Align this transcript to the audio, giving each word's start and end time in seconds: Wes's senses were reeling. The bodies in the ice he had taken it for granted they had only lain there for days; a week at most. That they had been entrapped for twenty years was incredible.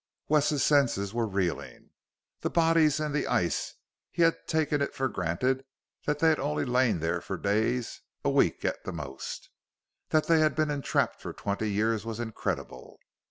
Wes's 0.29 0.63
senses 0.63 1.13
were 1.13 1.27
reeling. 1.27 1.91
The 2.39 2.49
bodies 2.49 2.99
in 2.99 3.11
the 3.11 3.27
ice 3.27 3.75
he 4.09 4.23
had 4.23 4.47
taken 4.47 4.81
it 4.81 4.95
for 4.95 5.07
granted 5.07 5.63
they 6.07 6.27
had 6.27 6.39
only 6.39 6.65
lain 6.65 7.01
there 7.01 7.21
for 7.21 7.37
days; 7.37 8.01
a 8.25 8.29
week 8.31 8.65
at 8.65 8.83
most. 8.91 9.51
That 10.09 10.25
they 10.25 10.39
had 10.39 10.55
been 10.55 10.71
entrapped 10.71 11.21
for 11.21 11.33
twenty 11.33 11.69
years 11.71 12.03
was 12.03 12.19
incredible. 12.19 12.99